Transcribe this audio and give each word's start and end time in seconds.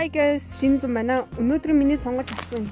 Hi 0.00 0.08
guys, 0.08 0.44
шинэ 0.56 0.80
зам 0.80 0.94
байна. 0.96 1.28
Өнөөдөр 1.36 1.74
миний 1.76 2.00
сонгож 2.00 2.30
авсан 2.32 2.64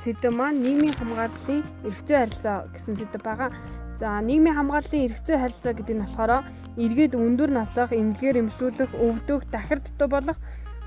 сэдэв 0.00 0.32
маань 0.32 0.64
нийгмийн 0.64 0.96
хамгааллын 0.96 1.60
эрхцээ 1.84 2.18
харилцаа 2.24 2.72
гэсэн 2.72 2.96
сэдэв 2.96 3.20
байгаа. 3.20 3.52
За, 4.00 4.16
нийгмийн 4.24 4.56
хамгааллын 4.56 5.12
эрхцээ 5.12 5.36
харилцаа 5.36 5.76
гэдэг 5.76 5.92
нь 5.92 6.00
болохоор 6.00 6.48
эргээд 6.80 7.20
өндөр 7.20 7.52
наслах, 7.52 7.92
эмнэлгээр 7.92 8.48
эмшүүлэх, 8.48 8.96
өвдөх, 8.96 9.44
дахир 9.52 9.84
дутуу 9.84 10.08
болох, 10.08 10.38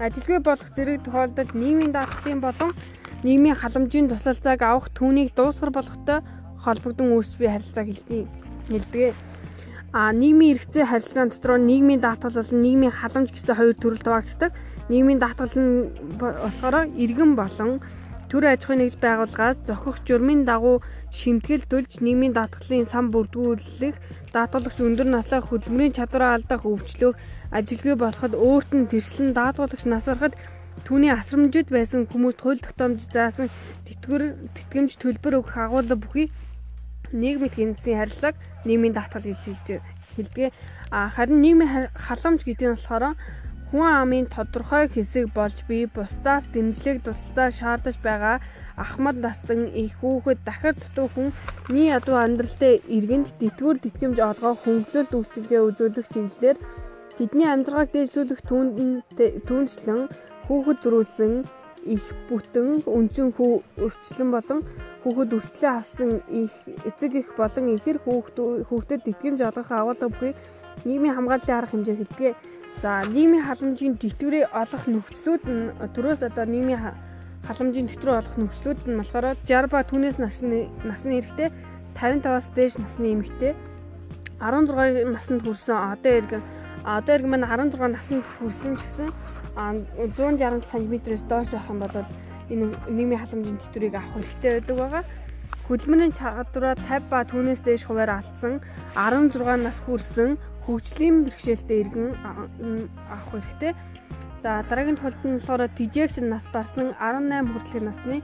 ажилгүй 0.02 0.42
болох 0.42 0.70
зэрэг 0.74 1.06
тохиолдолд 1.06 1.54
нийгмийн 1.54 1.94
даатгалын 1.94 2.42
болон 2.42 2.72
нийгмийн 3.22 3.54
халамжийн 3.54 4.10
тусалцааг 4.10 4.66
авах 4.66 4.90
түүнийг 4.98 5.38
дуусгар 5.38 5.70
болгохтой 5.70 6.26
холбогдсон 6.66 7.14
үүс 7.14 7.38
бий 7.38 7.54
харилцааг 7.54 7.94
хэлдэг. 7.94 9.14
А 9.94 10.10
нийгмийн 10.10 10.58
эрхцээ 10.58 10.90
харилцаан 10.90 11.30
дотор 11.30 11.62
нийгмийн 11.62 12.02
даатгал 12.02 12.34
болон 12.34 12.62
нийгмийн 12.66 12.98
халамж 12.98 13.30
гэсэн 13.30 13.54
хоёр 13.54 13.78
төрөл 13.78 14.02
хуваагддаг 14.02 14.52
нийгмийн 14.90 15.20
даатгал 15.20 15.56
нь 15.58 15.74
болохоор 16.20 16.90
иргэн 17.04 17.32
болон 17.36 17.82
төр 18.30 18.44
аж 18.52 18.62
ахуйн 18.66 18.82
нэгж 18.82 18.96
байгууллагаас 19.02 19.58
зохих 19.70 19.98
журмын 20.08 20.42
дагуу 20.50 20.82
шимтгэл 21.14 21.66
төлж 21.72 22.02
нийгмийн 22.06 22.34
даатгалын 22.34 22.90
сан 22.90 23.14
бүрдүүлэх 23.14 23.96
даатгалагч 24.34 24.78
өндөр 24.82 25.08
наслаа 25.14 25.42
хөдөлмөрийн 25.46 25.98
чадвараа 25.98 26.32
алдах 26.36 26.66
өвчлөх 26.66 27.16
ажилгүй 27.58 27.96
болоход 27.96 28.34
өөрт 28.34 28.72
нь 28.74 28.90
тэршлэн 28.92 29.30
даатгалагч 29.38 29.86
насарахад 29.86 30.34
түүний 30.86 31.14
асрамжид 31.14 31.70
байсан 31.70 32.10
хүмүүст 32.12 32.40
хууль 32.42 32.62
тогтоомж 32.66 33.00
заасан 33.08 33.48
тэтгэр 33.88 34.36
тэтгэмж 34.58 34.92
төлбөр 35.00 35.40
өгөх 35.40 35.56
агуулга 35.56 35.96
бүхий 35.96 36.28
нийгмийн 37.14 37.54
гинсийн 37.56 38.00
харилцааг 38.02 38.36
нийгмийн 38.66 38.94
даатгал 38.98 39.24
гэж 39.24 39.40
хэлдэг. 40.18 40.52
Харин 40.92 41.40
нийгмийн 41.42 41.88
халамж 41.94 42.42
гэдэг 42.44 42.68
нь 42.68 42.76
болохоор 42.76 43.16
хүн 43.76 43.92
амын 43.92 44.26
тодорхой 44.32 44.88
хэсэг 44.88 45.36
болж 45.36 45.58
бий 45.68 45.84
бусдаас 45.96 46.48
дэмжлэг 46.54 46.98
тусдаа 47.04 47.50
шаардаж 47.52 48.00
байгаа 48.08 48.38
ахмад 48.84 49.18
настан 49.20 49.68
их 49.84 49.92
хүүхэд 50.00 50.40
дахир 50.48 50.76
дутуу 50.80 51.08
хүнний 51.12 51.92
ядуу 51.98 52.16
амьдралтай 52.16 52.80
иргэнд 52.96 53.28
тэтгэвэр 53.40 53.78
тэтгэмж 53.84 54.18
олгоо 54.32 54.56
хөнгөлөлт 54.64 55.12
үйлчилгээ 55.12 55.62
үзүүлэх 55.68 56.08
чиглэлээр 56.14 56.58
тэдний 57.20 57.50
амьдралыг 57.52 57.90
дэвшлүүлэх 57.92 58.42
түүнчлэн 59.48 60.02
хүүхэд 60.48 60.80
зөрүүлсэн 60.84 61.34
их 61.96 62.04
бүтэн 62.32 62.88
өнцөн 62.88 63.30
хүү 63.36 63.54
өрчлөн 63.84 64.30
болон 64.32 64.60
хүүхэд 65.04 65.36
өрчлөө 65.36 65.72
авсан 65.76 66.12
их 66.32 66.54
эцэг 66.88 67.12
их 67.22 67.28
болон 67.36 67.76
ихэр 67.76 68.00
хүүхдэд 68.08 69.04
тэтгэмж 69.04 69.40
олгох 69.44 69.70
агуулга 69.76 70.08
бүхий 70.08 70.34
нийгмийн 70.88 71.16
хамгааллын 71.16 71.58
арга 71.60 71.72
хэмжээ 71.76 72.00
хэлдэг. 72.00 72.36
За 72.82 73.02
нийгмийн 73.08 73.48
халамжийн 73.48 73.96
тэтгэврийг 73.96 74.52
олох 74.52 74.84
нөхцлүүд 74.88 75.44
нь 75.48 75.64
төрөөс 75.96 76.22
одоо 76.28 76.46
нийгмийн 76.46 76.82
халамжийн 77.48 77.88
тэтгэврийг 77.88 78.20
олох 78.20 78.36
нөхцлүүд 78.36 78.80
нь 78.90 79.00
болохоор 79.00 79.26
60 79.48 79.72
ба 79.72 79.80
түүнээс 79.88 80.18
насны 80.20 80.68
насны 80.84 81.24
эрэгтэй 81.24 81.50
55-аас 81.96 82.48
дээш 82.52 82.76
насны 82.84 83.16
эмэгтэй 83.16 83.56
16 84.44 85.08
наснд 85.16 85.42
хүрсэн 85.48 85.96
одоо 85.96 86.14
иргэн 86.20 86.44
одоо 86.84 87.14
иргэн 87.16 87.32
маань 87.32 87.48
16 87.48 87.80
наснд 87.96 88.26
хүрсэн 88.38 88.76
гэсэн 88.76 89.08
160 89.56 90.68
см-ээс 90.68 91.24
доош 91.32 91.50
байх 91.56 91.70
юм 91.72 91.80
бол 91.80 91.96
энэ 92.52 92.66
нийгмийн 92.92 93.22
халамжийн 93.24 93.58
тэтгэврийг 93.58 93.96
авах 93.96 94.20
хэрэгтэй 94.20 94.52
байдаг 94.60 94.76
байгаа. 94.78 95.04
Хөдөлмөрийн 95.66 96.14
чадвараа 96.14 96.78
50 96.78 97.10
ба 97.10 97.26
түүнээс 97.26 97.62
дээш 97.66 97.90
хуваар 97.90 98.22
алдсан 98.22 98.62
16 98.94 99.66
нас 99.66 99.78
хүрсэн 99.82 100.38
хөгжлийн 100.66 101.26
бэрхшээлтэй 101.26 101.78
иргэн 101.82 102.14
авах 103.10 103.26
хэрэгтэй. 103.34 103.74
За 104.46 104.62
дараагийн 104.70 105.02
тулд 105.02 105.18
нь 105.26 105.42
болохоор 105.42 105.66
TJX 105.74 106.22
нас 106.22 106.46
барсан 106.54 106.94
18 107.02 107.50
хүртэлх 107.50 107.82
насны 107.82 108.22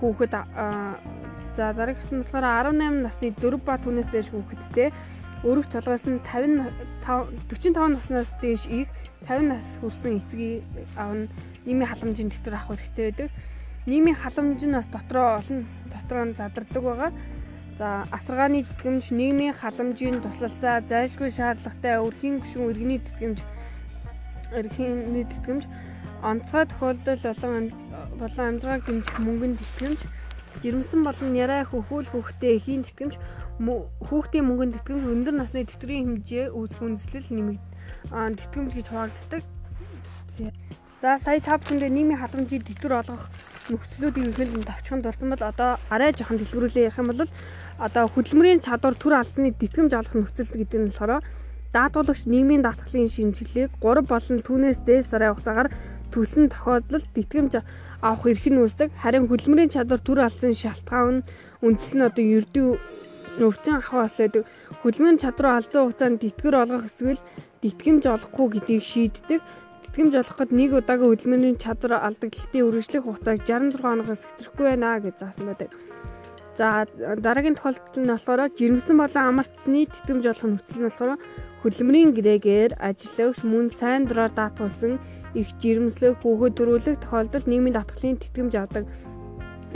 хүүхэд 0.00 0.32
за 1.56 1.64
дараагийнх 1.72 2.12
нь 2.12 2.22
болохоор 2.28 2.76
18 2.76 3.00
насны 3.00 3.32
4 3.40 3.56
ба 3.64 3.80
түүнээс 3.80 4.12
дээш 4.12 4.28
хүүхэдтэй 4.32 4.92
өргөх 5.48 5.72
толгоос 5.72 6.04
нь 6.04 6.20
55 6.20 7.48
45 7.48 7.88
наснаас 7.96 8.30
дээш 8.44 8.68
их 8.68 8.88
50 9.24 9.48
нас 9.48 9.66
хүрсэн 9.80 10.20
эцгийг 10.20 10.60
авна 10.96 11.26
нийгмийн 11.64 11.88
халамжийн 11.88 12.28
дэвтэр 12.28 12.54
авах 12.54 12.76
хэрэгтэй 12.78 13.04
байдаг. 13.08 13.30
Нийгмийн 13.86 14.18
халамж 14.20 14.60
нь 14.60 14.76
бас 14.76 14.88
дотроо 14.92 15.40
олон 15.40 15.66
дотроо 16.02 16.24
нь 16.26 16.36
задардаг 16.36 16.82
байгаа. 16.82 17.10
За 17.78 18.04
асаргааны 18.12 18.68
тэтгэмж, 18.68 19.14
нийгмийн 19.16 19.54
халамжийн 19.56 20.20
туслалцаа, 20.20 20.84
зайлшгүй 20.90 21.30
шаардлагатай 21.32 21.96
өрхийн 22.04 22.44
гүшүүн 22.44 22.70
иргэний 22.70 23.00
тэтгэмж, 23.00 23.38
эрхийн 24.52 25.24
тэтгэмж, 25.32 25.64
онцгой 26.22 26.64
тохиолдол 26.68 27.22
болон 27.24 27.72
болон 28.20 28.46
амжиргааг 28.48 28.82
дэмжих 28.86 29.16
мөнгөнд 29.18 29.58
тэтгэмж, 29.58 30.00
жирэмсэн 30.62 31.00
болон 31.02 31.32
яриа 31.34 31.64
хөхүүл 31.64 32.12
хүүхдээ 32.12 32.52
эхийн 32.60 32.84
тэтгэмж, 32.84 33.14
хүүхдийн 34.06 34.46
мөнгөнд 34.46 34.74
тэтгэмж, 34.76 35.02
өндөр 35.08 35.34
насны 35.40 35.64
тэтгэврийн 35.64 36.06
хэмжээ 36.06 36.46
үүсэх 36.52 36.80
үндэслэл 36.84 37.28
нэмэгд 37.32 37.64
тэтгэмж 38.38 38.70
гэж 38.76 38.86
хуваагддаг. 38.92 39.42
За 41.02 41.18
сая 41.18 41.42
та 41.42 41.58
бүхэндээ 41.58 41.90
нийгмийн 41.90 42.22
халамжийг 42.22 42.62
тэтгэвэр 42.62 43.02
олгох 43.02 43.26
нөхцлүүдийг 43.74 44.38
ихэнд 44.38 44.70
товчхон 44.70 45.02
дурсан 45.02 45.34
бол 45.34 45.42
одоо 45.42 45.74
арай 45.90 46.14
жоохон 46.14 46.38
дэлгэрүүлээ 46.38 46.86
ярих 46.86 47.00
юм 47.02 47.10
бол 47.10 47.26
одоо 47.82 48.04
хөдөлмөрийн 48.06 48.62
чадвар 48.62 48.94
төр 48.94 49.18
алдсны 49.18 49.50
тэтгэмж 49.50 49.98
олох 49.98 50.14
нөхцөл 50.14 50.54
гэдэг 50.54 50.78
нь 50.78 50.88
болохоор 50.94 51.26
даатгуулагч 51.74 52.22
нийгмийн 52.30 52.62
даатгалын 52.62 53.10
шимтгэлийг 53.10 53.74
3 53.82 54.06
болон 54.06 54.38
түүнээс 54.46 54.78
дээш 54.86 55.10
сарын 55.10 55.34
хугацаагаар 55.34 55.74
төлсөн 56.14 56.46
тохиолдолд 56.54 57.06
тэтгэмж 57.18 57.52
авах 57.98 58.22
эрх 58.30 58.46
нь 58.46 58.62
үүсдэг. 58.62 58.94
Харин 59.02 59.26
хөдөлмөрийн 59.26 59.74
чадвар 59.74 59.98
төр 60.06 60.22
алдсан 60.22 60.54
шалтгаан 60.54 61.26
нь 61.26 61.26
үндсэл 61.66 61.98
нь 61.98 62.06
одоо 62.06 62.22
ердөө 62.22 62.68
өвчин 63.42 63.74
ахуй 63.82 64.06
болсон. 64.06 64.46
Хөдөлмөрийн 64.86 65.18
чадвар 65.18 65.58
алдсан 65.58 65.82
хугацаанд 65.82 66.22
тэтгэр 66.22 66.62
олгох 66.62 66.86
эсвэл 66.86 67.18
тэтгэмж 67.58 68.04
олохгүй 68.06 68.46
гэдгийг 68.54 68.82
шийддэг. 68.86 69.40
Тэтгэмж 69.92 70.24
олоход 70.24 70.56
нэг 70.56 70.72
удаагийн 70.72 71.12
хөдөлмөрийн 71.12 71.60
чадвар 71.60 72.00
алдагдлын 72.00 72.64
үргэлжлэх 72.64 73.04
хугацааг 73.04 73.44
66 73.44 73.76
хоногоос 73.76 74.24
хэтрэхгүй 74.24 74.64
байна 74.72 74.96
гэж 75.04 75.20
заасан 75.20 75.44
байдаг. 75.52 75.68
За 76.56 76.88
дараагийн 76.96 77.60
тохиолдол 77.60 78.00
нь 78.00 78.08
болохоор 78.08 78.40
жирэмсэн 78.56 78.96
болон 78.96 79.24
амарцны 79.36 79.84
тэтгэмж 79.92 80.24
олох 80.32 80.48
нөхцөл 80.48 80.80
нь 80.80 80.88
болохоор 80.88 81.20
хөдөлмөрийн 81.60 82.10
гэрээгээр 82.16 82.72
ажиллагч 82.80 83.44
мөн 83.44 83.68
сайн 83.68 84.08
дураар 84.08 84.32
даатгуулсан 84.32 84.96
их 85.36 85.48
жирэмслэх 85.60 86.24
хүүхэд 86.24 86.56
төрүүлэх 86.56 86.96
тохиолдолд 87.04 87.44
нийгмийн 87.52 87.76
даатгалын 87.76 88.16
тэтгэмж 88.16 88.52
авдаг. 88.56 88.88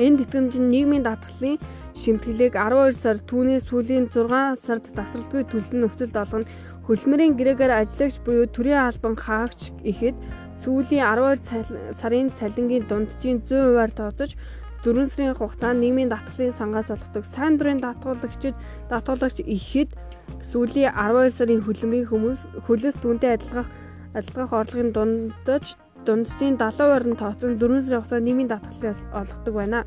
Энэ 0.00 0.24
тэтгэмж 0.24 0.52
нь 0.56 0.72
нийгмийн 0.72 1.04
даатгалын 1.04 1.60
шимтгэлийг 1.96 2.56
12 2.56 2.96
сар 3.04 3.20
түүний 3.20 3.60
сүүлийн 3.60 4.08
6 4.08 4.64
сард 4.64 4.84
тасралтгүй 4.96 5.44
төлсөн 5.48 5.80
нөхцөлд 5.80 6.16
олгоно 6.16 6.48
Хөдөлмөрийн 6.86 7.34
гэрээгээр 7.34 7.72
ажиллагч 7.82 8.22
буюу 8.22 8.46
төрийн 8.46 8.86
албан 8.86 9.18
хаагч 9.18 9.74
ихэд 9.82 10.14
сүүлийн 10.62 11.02
12 11.02 11.98
сарын 11.98 12.30
цалингийн 12.38 12.86
дунджийн 12.86 13.42
100%-аар 13.42 13.90
тооцож 13.90 14.38
4 14.86 15.10
сарын 15.10 15.34
хугацаанд 15.34 15.82
нийгмийн 15.82 16.14
даатгалын 16.14 16.54
сангаас 16.54 16.86
олгодог. 16.94 17.26
Сайн 17.26 17.58
дурын 17.58 17.82
даатгуулагчид 17.82 18.54
даатгуулагч 18.86 19.42
ихэд 19.42 19.98
сүүлийн 20.46 20.94
12 20.94 21.34
сарын 21.34 21.66
хөдөлмөрийн 21.66 22.06
хүмүүс 22.06 22.40
хөлөөс 22.70 22.96
түүнтэй 23.02 23.34
адилгах 23.34 23.66
адилгах 24.14 24.50
орлогын 24.54 24.94
дундаж 24.94 25.74
дунджийн 26.06 26.54
70% 26.54 27.10
нь 27.10 27.18
тооцсон 27.18 27.58
4 27.58 27.82
сарын 27.82 27.98
хугацаанд 27.98 28.26
нийгмийн 28.30 28.50
даатгалаас 28.54 29.02
олгодог 29.10 29.54
байна. 29.58 29.82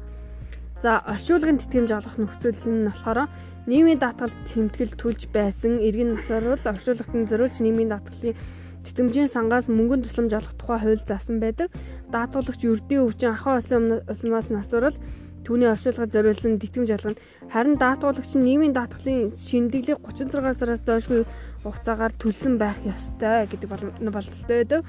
За 0.80 1.04
орчуулгын 1.04 1.60
тэтгэмж 1.60 1.92
олох 1.92 2.16
нөхцөл 2.16 2.56
нь 2.72 2.88
болохоор 2.88 3.28
нийгмийн 3.68 4.00
даатгалд 4.00 4.32
тэмтгэл 4.48 4.96
төлж 4.96 5.28
байсан 5.28 5.84
иргэн 5.84 6.16
насварвал 6.16 6.56
оршуулагтанд 6.56 7.28
зориулж 7.28 7.60
нийгмийн 7.60 7.92
даатгалын 7.92 8.40
тэтгэмжийн 8.88 9.28
сангаас 9.28 9.68
мөнгөнд 9.68 10.08
тусламж 10.08 10.32
олох 10.40 10.56
тухай 10.56 10.80
хууль 10.80 11.04
заасан 11.04 11.44
байдаг. 11.44 11.68
Даатгуулагч 12.16 12.64
ердийн 12.64 13.04
өвчин 13.04 13.36
ахуй 13.36 13.60
улмаас 13.60 14.48
насварвал 14.48 14.96
түүний 15.44 15.68
оршуулгад 15.68 16.16
зориулсан 16.16 16.64
тэтгэмж 16.64 16.90
олгоно. 16.96 17.20
Харин 17.52 17.76
даатгуулагч 17.76 18.32
нь 18.40 18.48
нийгмийн 18.48 18.72
даатгалын 18.72 19.36
шимдэглийг 19.36 20.00
36 20.00 20.64
сараас 20.64 20.82
доошгүй 20.88 21.28
хугацаагаар 21.68 22.16
төлсөн 22.16 22.56
байх 22.56 22.80
ёстой 22.88 23.52
гэдэг 23.52 23.68
бололтой 23.68 24.48
байдаг. 24.48 24.88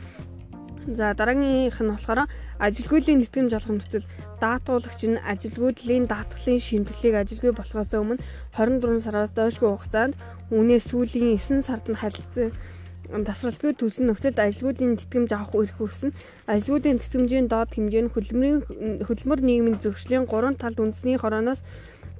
За 0.87 1.15
дараагийнх 1.19 1.83
нь 1.83 1.93
болохоор 1.93 2.31
ажилгүйдлийн 2.67 3.21
нэтгэмж 3.25 3.53
олох 3.57 3.73
нөхцөл 3.73 4.07
даатгуулагч 4.41 5.01
нь 5.09 5.23
ажилгүйдлийн 5.33 6.05
даатгалын 6.13 6.61
шимтгэлийг 6.61 7.15
ажилгүй 7.17 7.53
болохоос 7.57 7.93
өмнө 7.97 8.21
24 8.57 9.05
сараас 9.05 9.33
доошгүй 9.33 9.71
хугацаанд 9.73 10.15
үүнээс 10.53 10.85
сүүлийн 10.93 11.41
9 11.41 11.65
сард 11.65 11.89
нь 11.89 12.01
харилцан 12.01 12.53
тасралтгүй 13.11 13.75
төлсөн 13.75 14.07
нөхцөлд 14.07 14.39
ажилгүйдлийн 14.39 14.95
тэтгэмж 15.01 15.31
авах 15.35 15.55
эрх 15.59 15.75
хүрсэн. 15.83 16.15
Ажилгүйдлийн 16.47 17.03
тэтгэмжийн 17.03 17.47
доод 17.51 17.75
хэмжээ 17.75 18.03
нь 18.07 18.13
хөдөлмөрийн 18.15 18.59
хөдөлмөр 19.03 19.41
нийгмийн 19.43 19.83
зөвшлийн 19.83 20.31
3 20.31 20.61
талд 20.63 20.79
үндэсний 20.79 21.19
хорооноос 21.19 21.67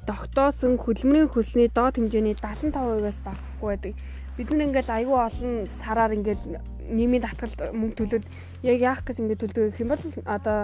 тогтоосон 0.09 0.75
хөдөлмөрийн 0.83 1.31
хөлсний 1.31 1.71
доод 1.71 1.95
хэмжээний 1.95 2.35
75%-аас 2.35 3.19
багахгүй 3.23 3.69
байдаг. 3.71 3.95
Бид 4.41 4.57
нар 4.57 4.73
ингээл 4.73 5.05
аюу 5.05 5.21
олон 5.21 5.69
сараар 5.69 6.17
ингээл 6.17 6.65
нийгмийн 6.89 7.29
татгалд 7.29 7.61
мөнгө 7.77 7.97
төлөөд 8.01 8.25
яг 8.65 8.79
яах 8.81 9.05
гэж 9.05 9.21
ингээд 9.21 9.41
төлдөг 9.45 9.65
гэх 9.69 9.85
юм 9.85 9.93
бол 9.93 10.05
одоо 10.25 10.59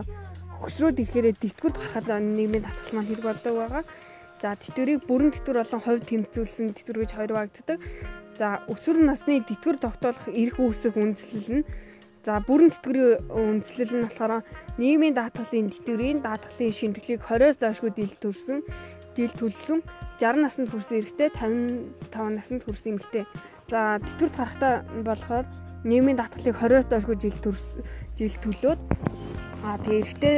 хөсрөөд 0.65 0.97
ирэхээр 0.97 1.37
тэтгэврд 1.37 1.77
гарахад 1.77 2.25
нийгмийн 2.25 2.65
татгал 2.65 2.97
маань 2.97 3.09
хэрэг 3.13 3.27
болдог 3.29 3.53
байгаа. 3.53 3.85
За 4.41 4.57
тэтгэврийг 4.57 5.05
бүрэн 5.05 5.29
тэтгэвэр 5.29 5.61
болон 5.61 5.83
хувь 5.85 6.09
тэмцүүлсэн 6.09 6.73
тэтгэвэр 6.73 7.01
гэж 7.05 7.13
хоёр 7.21 7.33
багтдаг. 7.37 7.79
За 8.41 8.65
өсвөр 8.65 8.97
насны 9.05 9.45
тэтгэвэр 9.45 9.77
тогтоолох 9.77 10.25
эрх 10.25 10.57
үүсэх 10.57 10.97
үндэслэл 10.97 11.61
нь 11.61 11.65
За 12.25 12.41
бүрэн 12.41 12.73
тэтгэврийн 12.73 13.29
үндэслэл 13.29 13.93
нь 13.93 14.05
болохоор 14.09 14.41
нийгмийн 14.81 15.15
даатгалын 15.21 15.69
тэтгэврийн 15.69 16.25
даатгалын 16.25 16.73
шимтгэлийг 16.73 17.21
20-оос 17.23 17.61
доошгүй 17.61 17.93
дил 17.93 18.15
төрсөн 18.25 18.65
жил 19.15 19.33
төлсөн 19.37 19.79
60 20.19 20.43
наснд 20.43 20.69
хүрсэн 20.73 20.97
эрэгтэй 21.01 21.29
55 21.39 22.37
наснд 22.37 22.63
хүрсэн 22.67 22.99
эмэгтэй. 22.99 23.25
За 23.67 23.99
тэтгэврт 23.99 24.37
гарахтаа 24.39 24.75
болохоор 25.03 25.47
нийгмийн 25.83 26.15
даатгалыг 26.15 26.55
20-оос 26.55 26.87
доошгүй 26.87 27.19
жил 27.19 27.35
төрсөн 27.43 27.83
жил 28.15 28.37
төлөөд 28.39 28.79
аа 29.67 29.83
тэгээ 29.83 30.03
эрэгтэй 30.07 30.37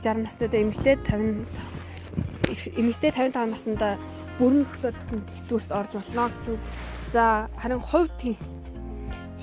60 0.00 0.24
настай 0.24 0.48
эмэгтэй 0.48 0.96
50 1.04 2.80
эмэгтэй 2.80 3.10
55 3.12 3.52
наснда 3.52 4.00
бүрэн 4.40 4.64
тогтоодсон 4.64 5.20
тэтгэврт 5.20 5.68
орж 5.68 5.92
болно 6.00 6.32
гэсэн. 6.32 6.56
За 7.12 7.52
харин 7.60 7.84
хувь 7.84 8.08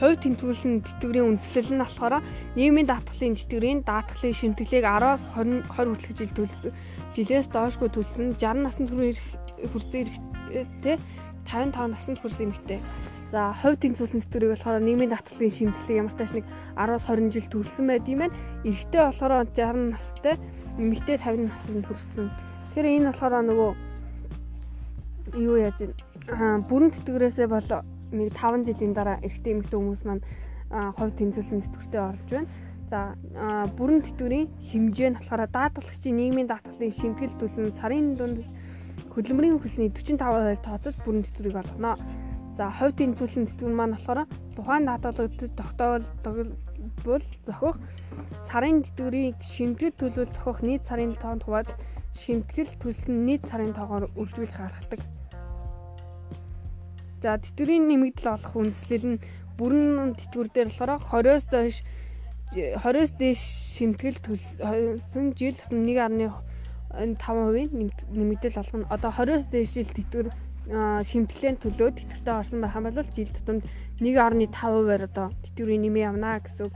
хувь 0.02 0.18
тэмдэглэлийн 0.25 0.82
тэтгэврийн 0.82 1.30
үндэслэл 1.30 1.70
нь 1.78 1.84
болохоор 1.86 2.25
нийгмийн 2.58 2.90
даатгалын 2.90 3.38
тэтгэврийн 3.38 3.86
даатгалын 3.86 4.34
шимтгэлийг 4.42 4.86
10-аас 4.90 5.22
20 5.38 5.70
20 5.70 6.02
хүртэлх 6.02 6.34
жил 6.34 6.74
жилээс 7.14 7.48
доошгүй 7.54 7.94
төлсөн 7.94 8.34
60 8.42 8.66
наснд 8.66 8.90
хүрсэн 8.90 10.02
эрэгтэй 10.02 10.98
55 11.46 11.94
наснд 11.94 12.18
хүрсэн 12.25 12.50
эмэгтэй. 12.50 12.82
За 13.30 13.54
хувь 13.54 13.78
тэмцүүлсэн 13.78 14.26
тэтгэврийг 14.26 14.58
болохоор 14.58 14.81
нийгмийн 14.81 15.14
даатгалын 15.14 15.54
шимтгэлийг 15.54 16.02
ямар 16.02 16.16
тааш 16.18 16.34
нэг 16.34 16.46
10-аас 16.74 17.06
20 17.06 17.30
жил 17.30 17.48
төлсөн 17.54 17.86
байд 17.86 18.10
юм 18.10 18.26
байна. 18.26 18.38
Эрэгтэй 18.66 19.02
болохоор 19.06 19.34
60 19.54 19.94
настай, 19.94 20.36
эмэгтэй 20.81 21.18
50 21.22 21.46
наснд 21.46 21.86
хүрсэн. 21.86 22.26
Тэгэхээр 22.74 22.90
энэ 22.90 23.10
болохоор 23.14 23.34
нөгөө 23.46 23.72
юу 25.46 25.58
яаж 25.62 25.78
вэ? 25.78 25.94
Бүрэн 26.66 26.90
тэтгэврээсээ 26.90 27.48
болоо 27.54 27.86
нэг 28.10 28.34
5 28.34 28.66
жилийн 28.66 28.94
дараа 28.98 29.22
эрэгтэй 29.22 29.54
эмэгтэй 29.54 29.78
хүмүүс 29.78 30.02
маань 30.10 30.25
хувь 30.98 31.14
тэнцвэлсэн 31.14 31.62
тэтгэвртээ 31.70 32.02
орж 32.02 32.28
байна. 32.34 32.50
За 32.90 33.14
бүрэн 33.78 34.02
тэтгэврийн 34.10 34.50
хэмжээ 34.74 35.10
нь 35.14 35.18
болохоор 35.22 35.46
даатгалагчийн 35.54 36.18
нийгмийн 36.18 36.50
даатгалын 36.50 36.98
шимтгэл 36.98 37.38
төлсөн 37.38 37.70
сарын 37.78 38.18
дунд 38.18 38.42
хөдөлмөрийн 39.14 39.62
хөлсний 39.62 39.94
45% 39.94 40.66
тооцож 40.66 40.98
бүрэн 41.06 41.22
тэтгэврийг 41.30 41.62
олгоно. 41.62 42.02
За 42.60 42.68
хувь 42.68 42.92
тэнцвэлсэн 43.00 43.48
тэтгэвэр 43.48 43.72
маань 43.72 43.96
болохоор 43.96 44.28
тухайн 44.60 44.84
даатгалагдаж 44.84 45.48
тогтоолдог 45.56 46.52
бол 47.08 47.24
зохих 47.48 47.80
сарын 48.52 48.84
тэтгэврийн 48.84 49.40
шимтгэл 49.40 49.96
төлөвлөлт 49.96 50.36
зохих 50.36 50.60
нийт 50.68 50.84
сарын 50.84 51.16
тоонд 51.24 51.48
хувааж 51.48 51.72
шимтгэл 52.20 52.68
төлсөн 52.84 53.24
нийт 53.24 53.48
сарын 53.48 53.72
тоогоор 53.72 54.12
үржүүлж 54.20 54.60
гаргадаг. 54.60 55.00
За 57.24 57.40
тэтгэврийн 57.40 57.88
нэмэгдэл 57.88 58.36
олох 58.36 58.52
үндслэл 58.52 59.08
нь 59.08 59.24
бүрэн 59.56 60.20
тэтгэвэр 60.20 60.52
дээр 60.52 60.68
болохоор 60.68 61.00
20-оос 61.00 61.48
доош 61.48 61.80
20-оос 62.52 63.12
дээш 63.16 63.40
шимтгэл 63.80 64.20
төлсөн 64.20 65.32
жил 65.40 65.56
1.5%-ийн 65.72 67.72
нэмэгдэл 68.20 68.60
олгоно. 68.60 68.92
Одоо 68.92 69.16
20-оос 69.16 69.48
дээш 69.48 69.80
жил 69.80 69.96
тэтгэвэр 69.96 70.49
шимтгэлэн 70.69 71.57
төлөө 71.57 71.89
тэтгэвртэ 71.98 72.31
орсон 72.31 72.62
байх 72.62 72.77
юм 72.77 72.86
бол 72.89 73.10
жил 73.16 73.31
тутамд 73.33 73.63
1.5%-аар 74.00 75.04
одоо 75.10 75.27
тэтгэврийн 75.44 75.81
нэмээ 75.86 76.07
явна 76.10 76.39
гэсэн. 76.39 76.69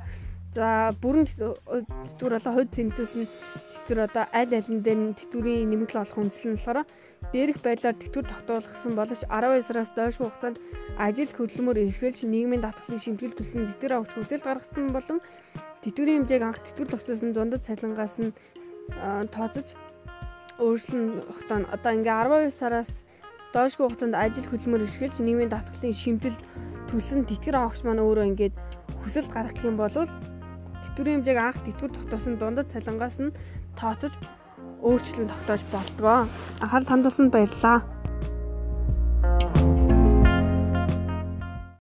За 0.58 0.94
бүрэн 1.02 1.26
тэтгэвэр 1.30 2.34
болоо 2.38 2.54
хувьд 2.54 2.72
тэмцүүлсэн 2.74 3.24
тэтгэвэр 3.86 4.06
одоо 4.10 4.26
аль 4.34 4.54
алин 4.54 4.82
дээр 4.82 5.14
тэтгэврийн 5.18 5.70
нэмэгдэл 5.70 6.02
олох 6.02 6.18
үндсэл 6.18 6.54
нь 6.54 6.58
болохоор 6.58 6.86
Дээрх 7.32 7.64
байдлаар 7.64 7.96
тэтгэвэр 7.96 8.28
тогтоолгосон 8.28 8.94
боловч 9.00 9.22
12 9.32 9.64
сараас 9.64 9.92
доошгүй 9.96 10.28
хугацаанд 10.28 10.58
ажил 11.00 11.32
хөдөлмөр 11.32 11.78
эрхэлж 11.88 12.20
нийгмийн 12.28 12.62
даатгалын 12.62 13.00
шимтгэл 13.00 13.38
төлсөн 13.38 13.72
тэтгэвэр 13.80 13.96
авах 13.96 14.12
хүсэл 14.12 14.44
гаргасан 14.44 14.92
болон 14.92 15.20
тэтгэврийн 15.82 16.28
хэмжээг 16.28 16.44
анх 16.44 16.60
тэтгэвэр 16.60 16.92
тогтоосон 16.92 17.32
дундад 17.32 17.64
цалингаас 17.64 18.16
нь 18.20 18.36
тооцож 19.34 19.68
өөрчлөн 20.60 21.06
тогтооно. 21.32 21.72
Одоо 21.72 21.92
ингээ 21.96 22.16
12 22.28 22.60
сараас 22.60 22.90
доошгүй 23.54 23.86
хугацаанд 23.86 24.18
ажил 24.18 24.50
хөдөлмөр 24.50 24.86
эрхэлж 24.90 25.18
нийгмийн 25.22 25.54
даатгалын 25.54 25.94
шимтэл 25.94 26.38
төлсөн 26.90 27.30
тэтгэвэр 27.30 27.58
авахч 27.62 27.86
маань 27.86 28.02
өөрөө 28.02 28.26
ингээд 28.34 28.56
хүсэл 29.06 29.30
гаргах 29.30 29.62
юм 29.62 29.78
бол 29.78 29.94
тэтгэврийн 29.94 31.22
хэмжээг 31.22 31.38
анх 31.38 31.60
тэтгэвэр 31.62 31.94
тогтоосон 31.94 32.34
дундад 32.42 32.74
цалингаас 32.74 33.18
нь 33.22 33.36
тооцож 33.78 34.14
өөрчлөлт 34.82 35.30
тогтоож 35.30 35.62
болтгоо. 35.70 36.20
Анхаарал 36.66 36.90
хандуулсанд 36.90 37.32
баярлалаа. 37.32 37.93